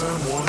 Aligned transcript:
Firm 0.00 0.39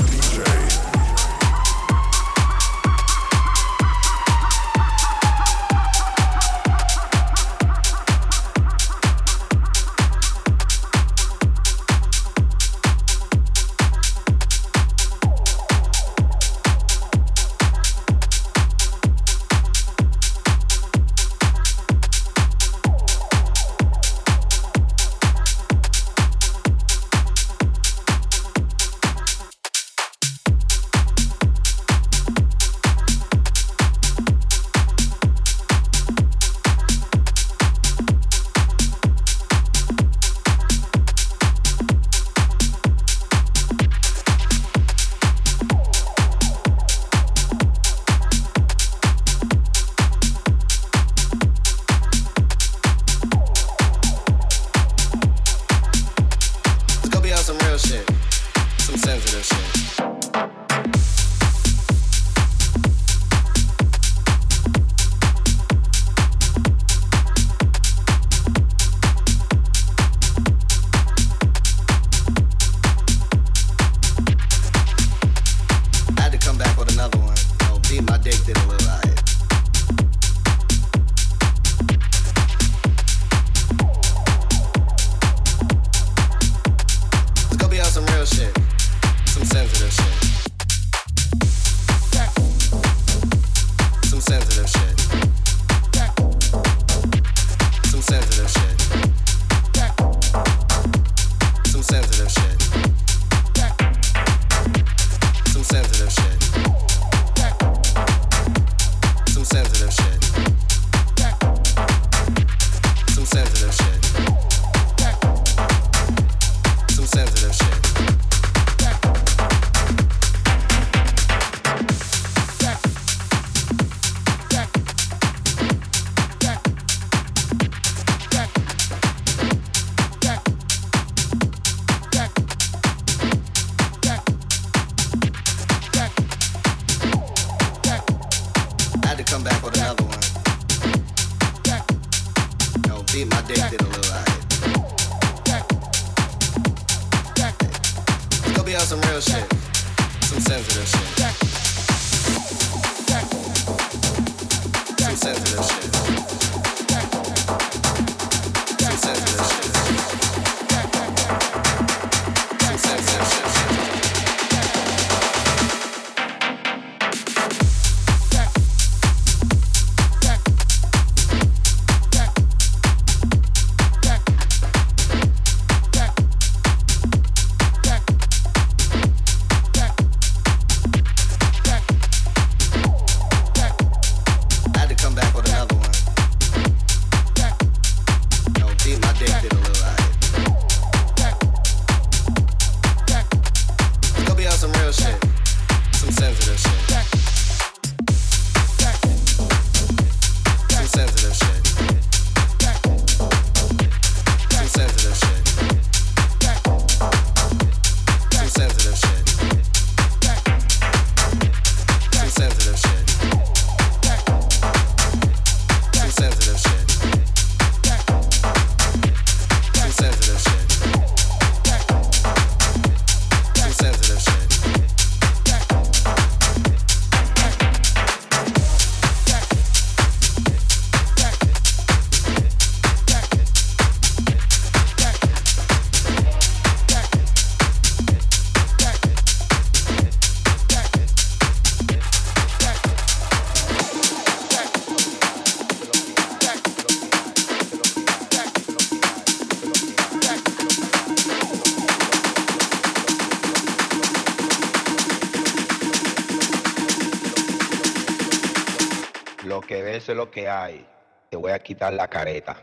que 260.32 260.50
hay. 260.50 260.88
Te 261.30 261.38
voy 261.38 261.52
a 261.52 261.60
quitar 261.60 261.94
la 261.94 262.08
careta. 262.08 262.56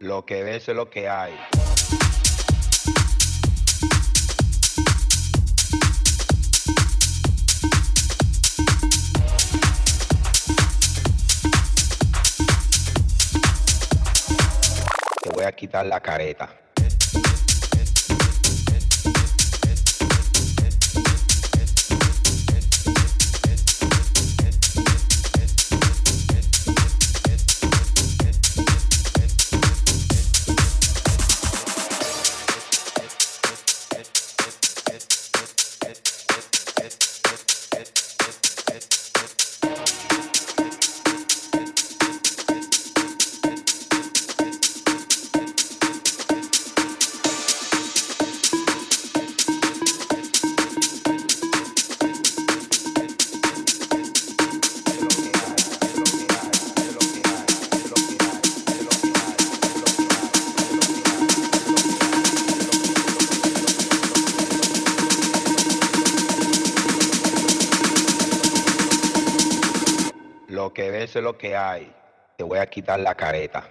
Lo 0.00 0.24
que 0.24 0.42
ves 0.42 0.68
es 0.68 0.74
lo 0.74 0.88
que 0.88 1.08
hay. 1.08 1.34
La 15.84 16.00
careta. 16.00 16.48
Lo 71.26 71.36
que 71.36 71.56
hay. 71.56 71.92
Te 72.36 72.44
voy 72.44 72.60
a 72.60 72.66
quitar 72.66 73.00
la 73.00 73.12
careta. 73.16 73.64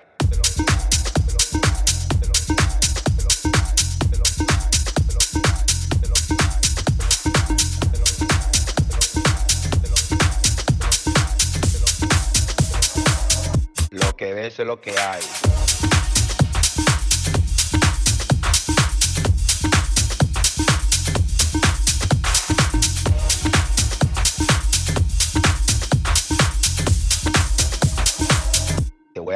Lo 13.90 14.18
que 14.18 14.34
ves 14.34 14.60
es 14.60 14.68
lo 14.68 14.82
que 14.82 15.00
hay. 15.00 15.22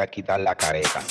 Quitar 0.10 0.40
la 0.40 0.56
careta. 0.56 1.02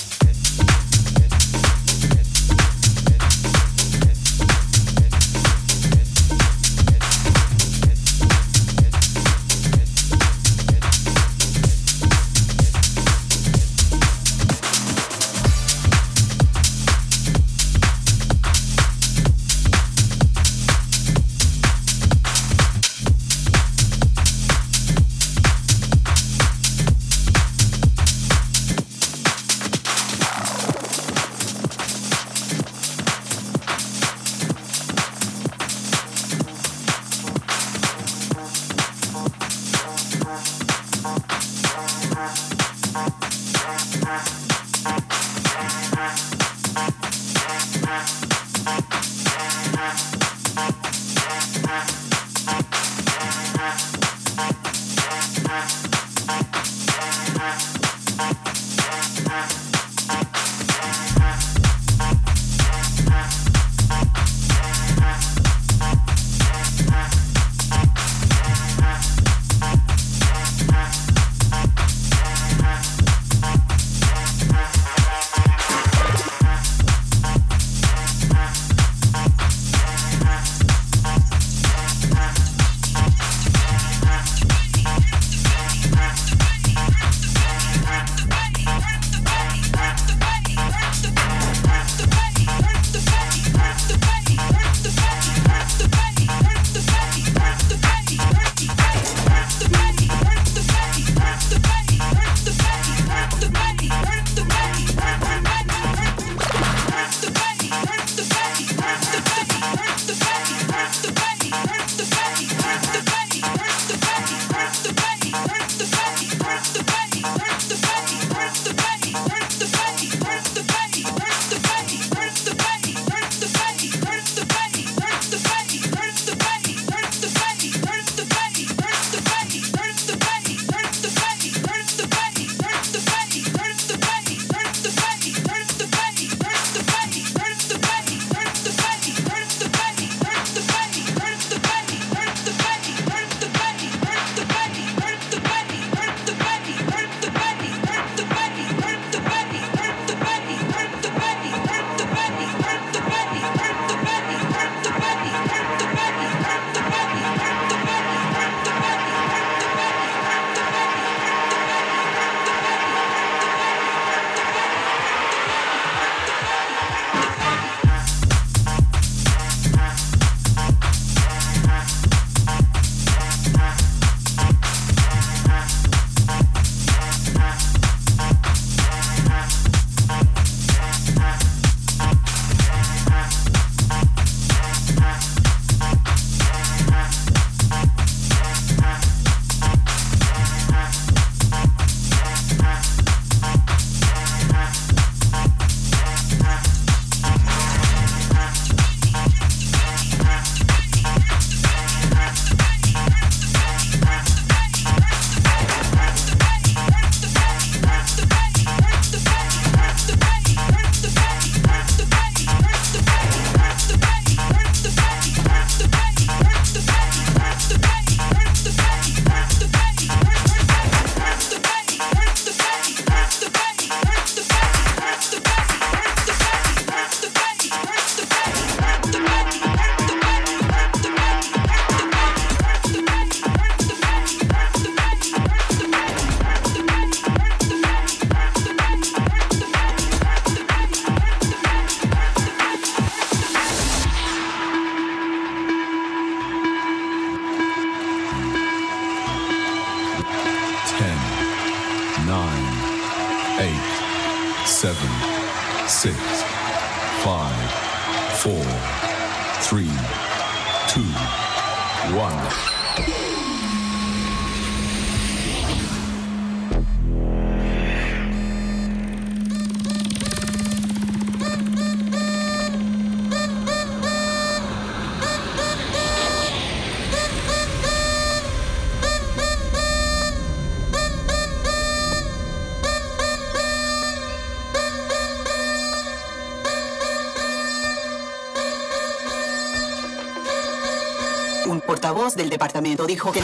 Del 292.38 292.48
departamento 292.48 293.04
dijo 293.04 293.32
que... 293.32 293.42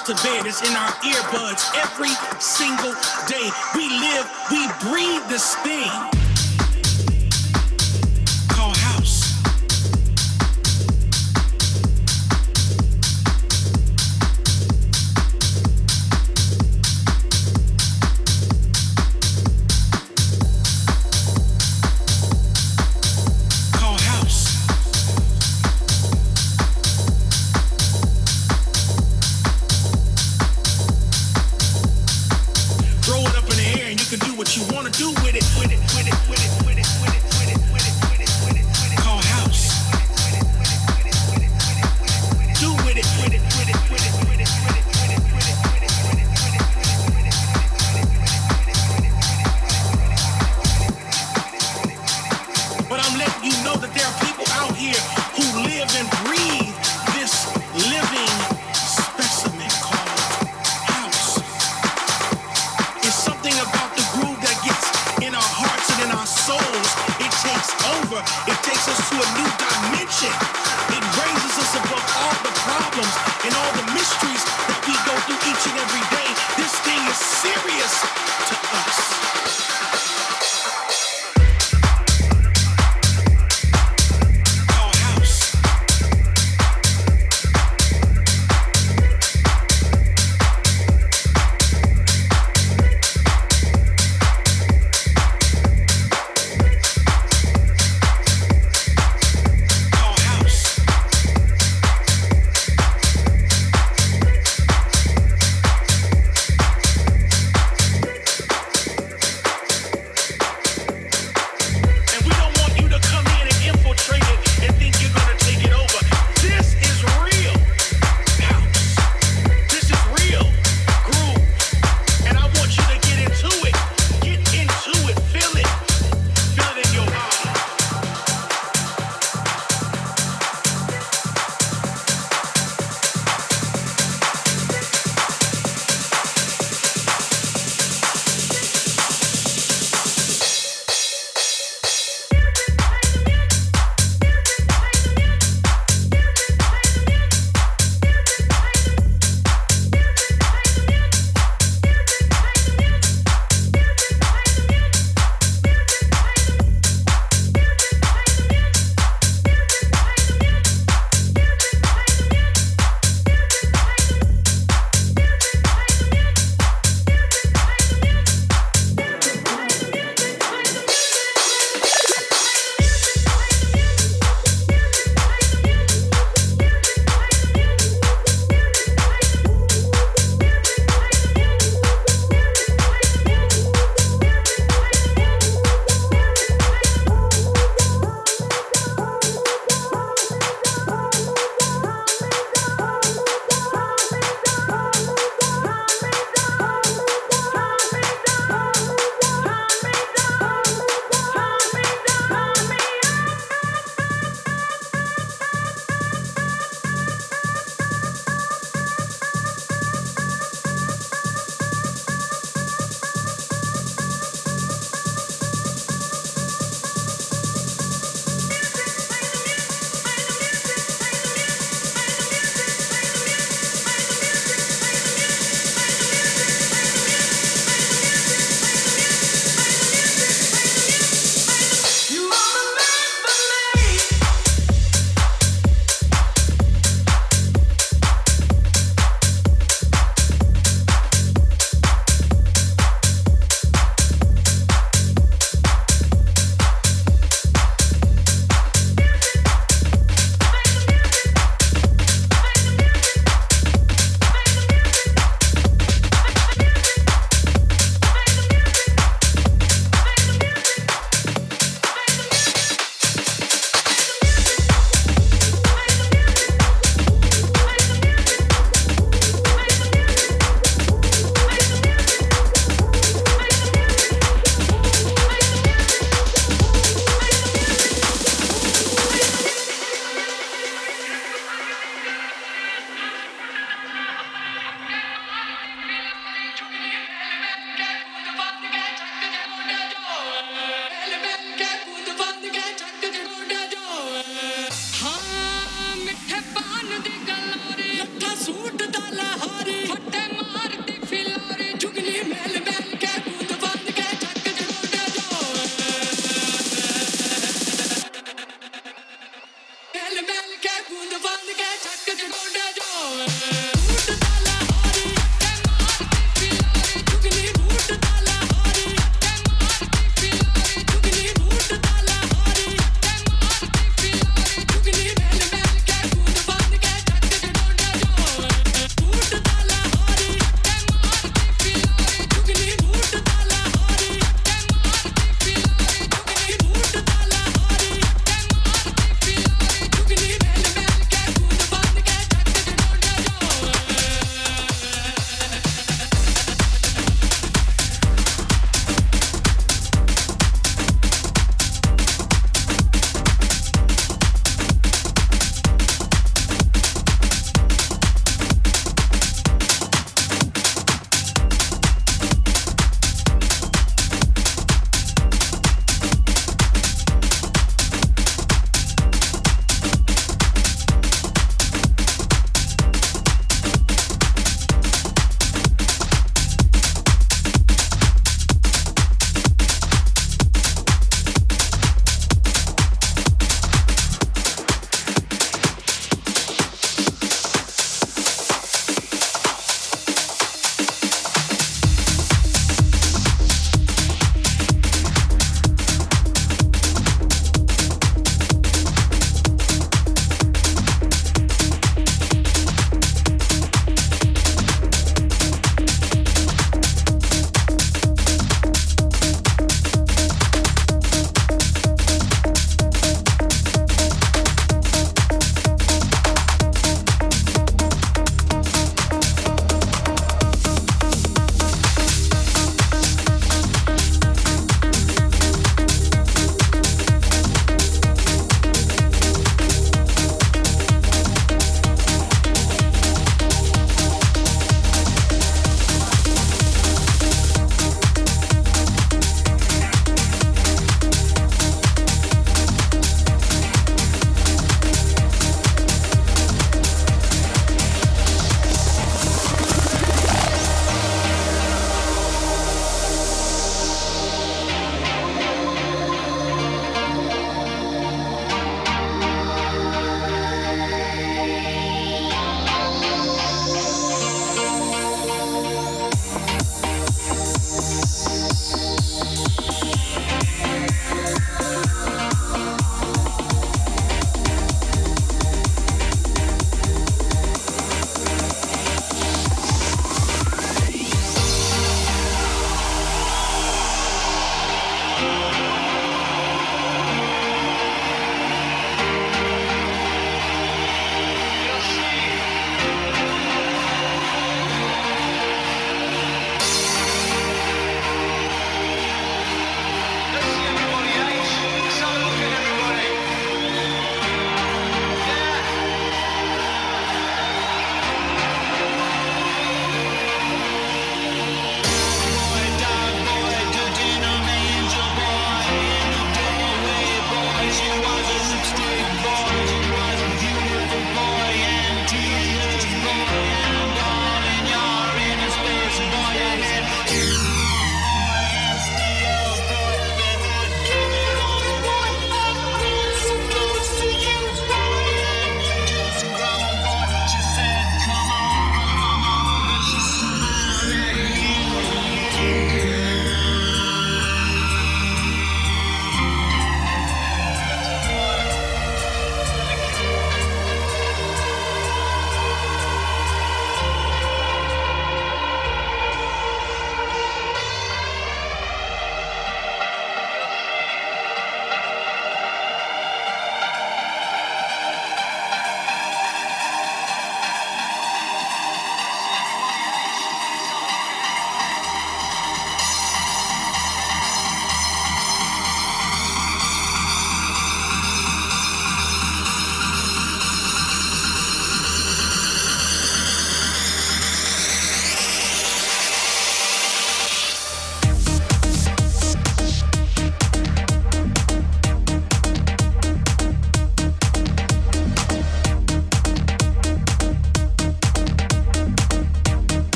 to 0.00 0.14
bed. 0.22 0.46
It's 0.46 0.62
in 0.62 0.74
our 0.76 0.90
earbuds 1.04 1.62
every 1.76 2.14
single 2.40 2.94
day. 3.26 3.50
We 3.76 3.88
live, 3.88 4.30
we 4.50 4.66
breathe 4.88 5.28
this 5.28 5.54
thing. 5.56 6.21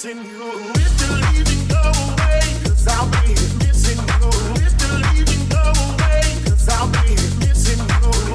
I'll 0.00 0.14
be 0.14 0.14
missing 3.66 3.98
you. 3.98 4.28
With 4.54 4.78
leaving, 5.12 5.48
go 5.48 5.58
away. 5.58 6.36
Cause 6.44 6.68
I'll 6.68 6.88
be 6.88 7.16
missing 7.40 7.78
you. 7.78 8.27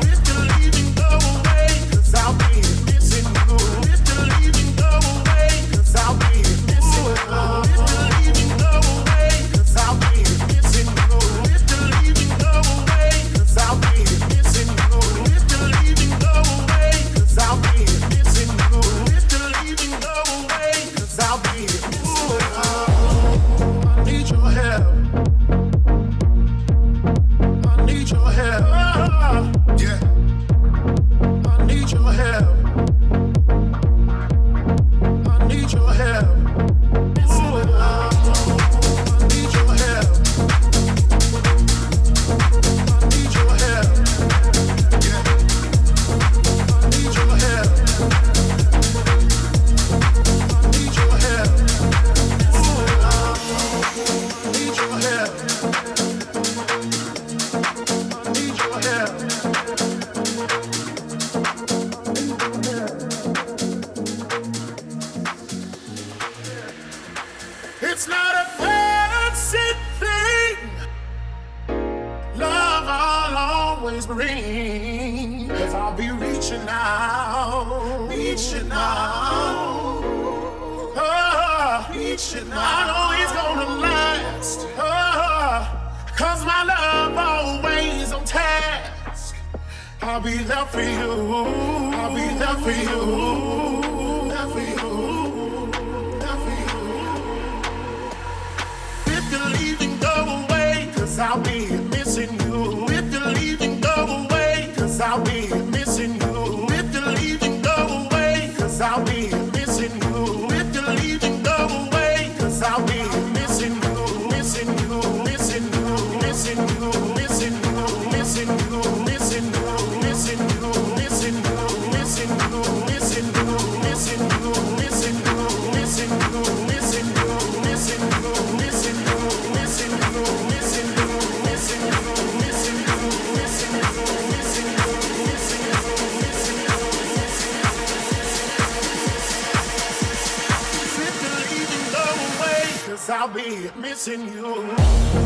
I'll 143.23 143.33
be 143.33 143.69
missing 143.79 144.27
you. 144.33 145.22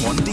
One. 0.00 0.31